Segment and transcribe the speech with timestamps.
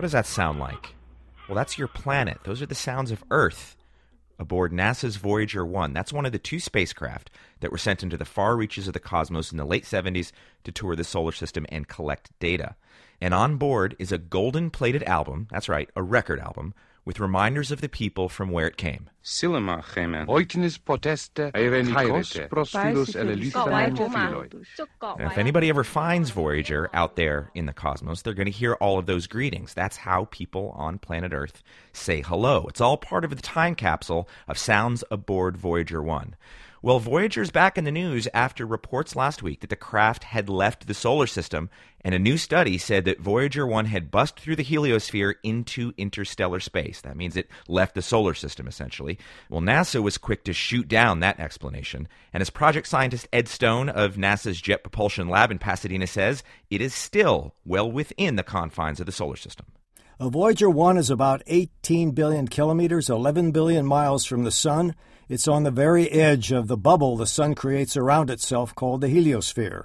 [0.00, 0.94] What does that sound like?
[1.46, 2.38] Well, that's your planet.
[2.44, 3.76] Those are the sounds of Earth
[4.38, 5.92] aboard NASA's Voyager 1.
[5.92, 7.30] That's one of the two spacecraft
[7.60, 10.32] that were sent into the far reaches of the cosmos in the late 70s
[10.64, 12.76] to tour the solar system and collect data.
[13.20, 16.72] And on board is a golden plated album, that's right, a record album,
[17.04, 19.10] with reminders of the people from where it came.
[25.18, 28.74] And if anybody ever finds Voyager out there in the cosmos, they're going to hear
[28.74, 29.74] all of those greetings.
[29.74, 31.62] That's how people on planet Earth
[31.92, 32.66] say hello.
[32.68, 36.34] It's all part of the time capsule of sounds aboard Voyager 1.
[36.82, 40.86] Well, Voyager's back in the news after reports last week that the craft had left
[40.86, 41.68] the solar system,
[42.00, 46.58] and a new study said that Voyager 1 had bust through the heliosphere into interstellar
[46.58, 47.02] space.
[47.02, 49.18] That means it left the solar system, essentially.
[49.50, 53.90] Well, NASA was quick to shoot down that explanation, and as project scientist Ed Stone
[53.90, 59.00] of NASA's Jet Propulsion Lab in Pasadena says, it is still well within the confines
[59.00, 59.66] of the solar system.
[60.18, 64.94] Voyager 1 is about 18 billion kilometers, 11 billion miles from the Sun.
[65.30, 69.06] It's on the very edge of the bubble the sun creates around itself called the
[69.06, 69.84] heliosphere.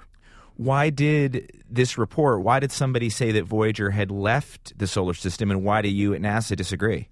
[0.56, 5.52] Why did this report, why did somebody say that Voyager had left the solar system,
[5.52, 7.10] and why do you at NASA disagree?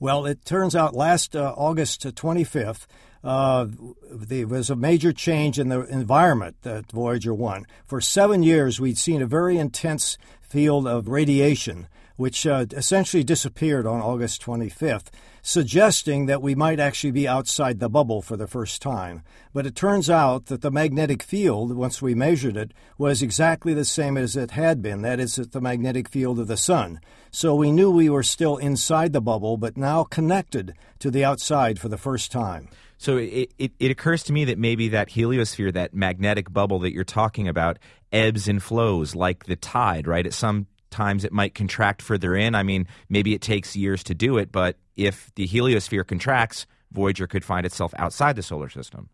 [0.00, 2.86] Well, it turns out last uh, August 25th,
[3.22, 3.66] uh,
[4.10, 7.66] there was a major change in the environment that Voyager 1.
[7.84, 13.86] For seven years, we'd seen a very intense field of radiation, which uh, essentially disappeared
[13.86, 15.10] on August 25th
[15.46, 19.22] suggesting that we might actually be outside the bubble for the first time.
[19.52, 23.84] But it turns out that the magnetic field, once we measured it, was exactly the
[23.84, 25.02] same as it had been.
[25.02, 26.98] That is, the magnetic field of the sun.
[27.30, 31.78] So we knew we were still inside the bubble, but now connected to the outside
[31.78, 32.70] for the first time.
[32.96, 36.94] So it, it, it, occurs to me that maybe that heliosphere, that magnetic bubble that
[36.94, 37.78] you're talking about,
[38.12, 40.24] ebbs and flows like the tide, right?
[40.24, 42.54] At some times it might contract further in.
[42.54, 47.26] I mean, maybe it takes years to do it, but if the heliosphere contracts, Voyager
[47.26, 49.08] could find itself outside the solar system.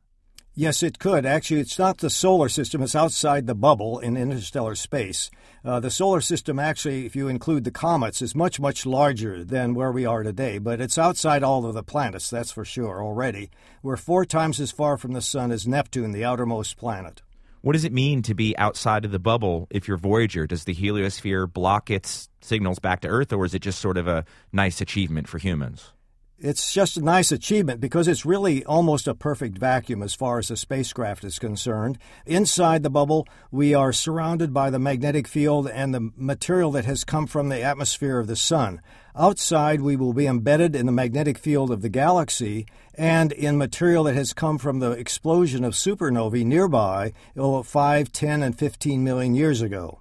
[0.54, 1.24] Yes, it could.
[1.24, 5.30] Actually, it's not the solar system, it's outside the bubble in interstellar space.
[5.64, 9.74] Uh, the solar system, actually, if you include the comets, is much, much larger than
[9.74, 13.48] where we are today, but it's outside all of the planets, that's for sure, already.
[13.82, 17.22] We're four times as far from the Sun as Neptune, the outermost planet.
[17.62, 20.46] What does it mean to be outside of the bubble if you're Voyager?
[20.46, 24.08] Does the heliosphere block its signals back to Earth, or is it just sort of
[24.08, 25.92] a nice achievement for humans?
[26.42, 30.48] It's just a nice achievement because it's really almost a perfect vacuum as far as
[30.48, 31.98] the spacecraft is concerned.
[32.24, 37.04] Inside the bubble, we are surrounded by the magnetic field and the material that has
[37.04, 38.80] come from the atmosphere of the Sun.
[39.14, 44.04] Outside, we will be embedded in the magnetic field of the galaxy and in material
[44.04, 49.34] that has come from the explosion of supernovae nearby oh, 5, 10, and 15 million
[49.34, 50.00] years ago.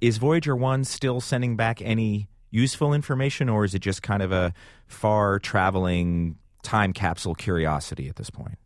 [0.00, 4.32] Is Voyager 1 still sending back any useful information, or is it just kind of
[4.32, 4.52] a
[4.86, 8.58] far traveling time capsule curiosity at this point?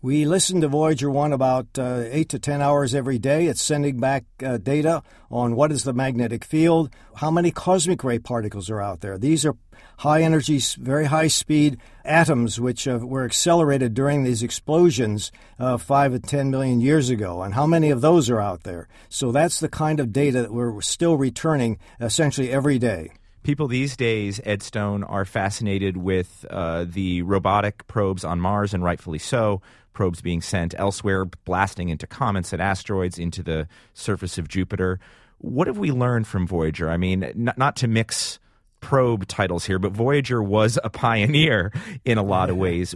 [0.00, 3.46] We listen to Voyager 1 about uh, 8 to 10 hours every day.
[3.46, 8.20] It's sending back uh, data on what is the magnetic field, how many cosmic ray
[8.20, 9.18] particles are out there.
[9.18, 9.56] These are
[9.98, 16.14] high energy, very high speed atoms which uh, were accelerated during these explosions uh, 5
[16.14, 18.86] and 10 million years ago, and how many of those are out there.
[19.08, 23.10] So that's the kind of data that we're still returning essentially every day
[23.42, 28.82] people these days, Ed Stone, are fascinated with uh, the robotic probes on Mars, and
[28.82, 29.60] rightfully so.
[29.92, 35.00] Probes being sent elsewhere, blasting into comets and asteroids into the surface of Jupiter.
[35.38, 36.90] What have we learned from Voyager?
[36.90, 38.38] I mean, not, not to mix
[38.80, 41.72] probe titles here, but Voyager was a pioneer
[42.04, 42.94] in a lot of ways.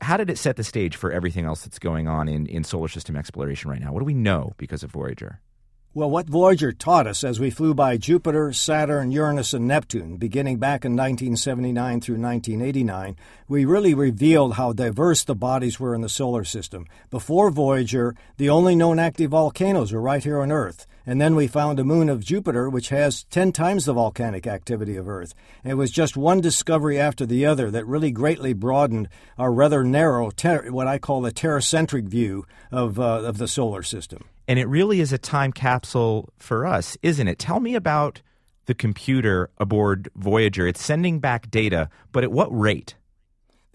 [0.00, 2.88] How did it set the stage for everything else that's going on in, in solar
[2.88, 3.92] system exploration right now?
[3.92, 5.40] What do we know because of Voyager?
[5.98, 10.58] Well, what Voyager taught us as we flew by Jupiter, Saturn, Uranus, and Neptune, beginning
[10.58, 13.16] back in 1979 through 1989,
[13.48, 16.86] we really revealed how diverse the bodies were in the solar system.
[17.10, 20.86] Before Voyager, the only known active volcanoes were right here on Earth.
[21.04, 24.94] And then we found a moon of Jupiter, which has 10 times the volcanic activity
[24.94, 25.34] of Earth.
[25.64, 29.82] And it was just one discovery after the other that really greatly broadened our rather
[29.82, 34.26] narrow, ter- what I call the terracentric view of, uh, of the solar system.
[34.48, 37.38] And it really is a time capsule for us, isn't it?
[37.38, 38.22] Tell me about
[38.64, 40.66] the computer aboard Voyager.
[40.66, 42.94] It's sending back data, but at what rate?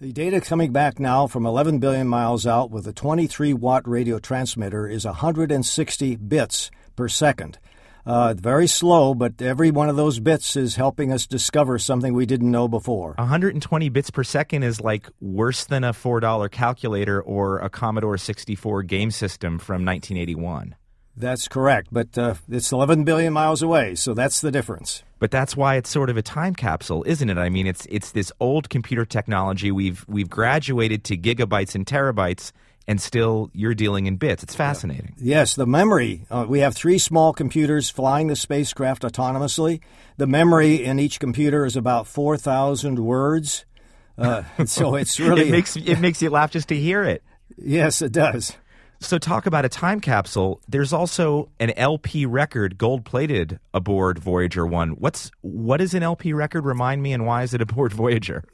[0.00, 4.18] The data coming back now from 11 billion miles out with a 23 watt radio
[4.18, 7.58] transmitter is 160 bits per second.
[8.06, 12.26] Uh, very slow, but every one of those bits is helping us discover something we
[12.26, 13.14] didn't know before.
[13.16, 18.82] 120 bits per second is like worse than a $4 calculator or a Commodore 64
[18.82, 20.74] game system from 1981.
[21.16, 25.04] That's correct, but uh, it's 11 billion miles away, so that's the difference.
[25.20, 27.38] But that's why it's sort of a time capsule, isn't it?
[27.38, 29.70] I mean, it's it's this old computer technology.
[29.70, 32.50] We've we've graduated to gigabytes and terabytes,
[32.86, 34.42] and still you're dealing in bits.
[34.42, 35.14] It's fascinating.
[35.18, 36.26] Yes, the memory.
[36.30, 39.80] Uh, we have three small computers flying the spacecraft autonomously.
[40.16, 43.64] The memory in each computer is about 4,000 words.
[44.16, 47.22] Uh, so it's really it makes it makes you laugh just to hear it.
[47.56, 48.56] Yes, it does.
[49.00, 50.62] So, talk about a time capsule.
[50.66, 54.90] There's also an LP record, gold plated, aboard Voyager One.
[54.92, 56.64] What's what is an LP record?
[56.64, 58.44] Remind me, and why is it aboard Voyager?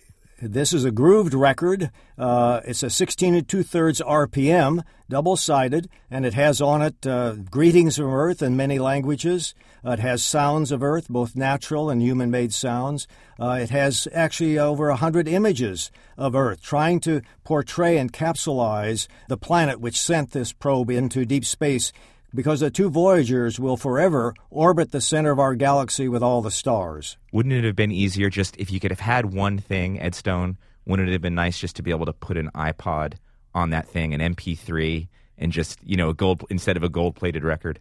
[0.42, 1.90] This is a grooved record.
[2.16, 7.06] Uh, it's a 16 and two thirds RPM, double sided, and it has on it
[7.06, 9.54] uh, greetings from Earth in many languages.
[9.84, 13.06] Uh, it has sounds of Earth, both natural and human made sounds.
[13.38, 19.36] Uh, it has actually over 100 images of Earth, trying to portray and capsulize the
[19.36, 21.92] planet which sent this probe into deep space
[22.34, 26.50] because the two Voyagers will forever orbit the center of our galaxy with all the
[26.50, 27.16] stars.
[27.32, 30.58] Wouldn't it have been easier just if you could have had one thing, Ed Stone?
[30.86, 33.14] Wouldn't it have been nice just to be able to put an iPod
[33.54, 37.44] on that thing, an MP3, and just you know, a gold instead of a gold-plated
[37.44, 37.80] record?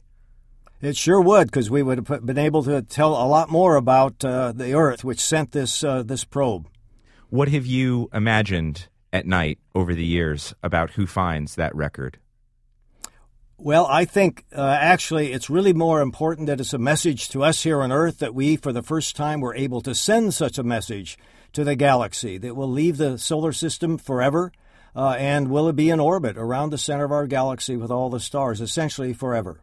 [0.81, 4.23] It sure would, because we would have been able to tell a lot more about
[4.23, 6.67] uh, the Earth, which sent this uh, this probe.
[7.29, 12.17] What have you imagined at night over the years about who finds that record?
[13.61, 17.61] Well, I think uh, actually it's really more important that it's a message to us
[17.63, 20.63] here on Earth that we, for the first time, were able to send such a
[20.63, 21.17] message
[21.51, 24.53] to the galaxy that will leave the solar system forever
[24.95, 28.09] uh, and will it be in orbit around the center of our galaxy with all
[28.09, 29.59] the stars, essentially forever.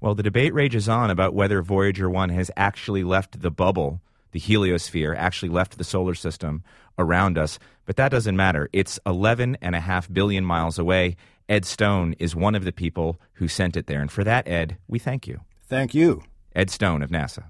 [0.00, 4.00] Well, the debate rages on about whether Voyager 1 has actually left the bubble,
[4.30, 6.62] the heliosphere, actually left the solar system
[6.98, 8.70] around us, but that doesn't matter.
[8.72, 11.16] It's 11.5 billion miles away
[11.50, 14.00] Ed Stone is one of the people who sent it there.
[14.00, 15.40] And for that, Ed, we thank you.
[15.66, 16.22] Thank you.
[16.54, 17.42] Ed Stone of NASA.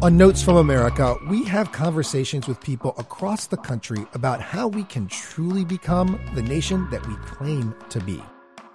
[0.00, 4.84] On Notes from America, we have conversations with people across the country about how we
[4.84, 8.22] can truly become the nation that we claim to be.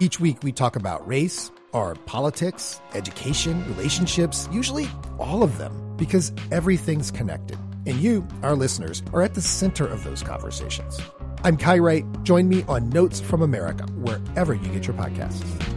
[0.00, 4.86] Each week, we talk about race, our politics, education, relationships, usually
[5.18, 7.58] all of them, because everything's connected.
[7.86, 11.00] And you, our listeners, are at the center of those conversations.
[11.44, 12.04] I'm Kai Wright.
[12.22, 15.75] Join me on Notes from America, wherever you get your podcasts.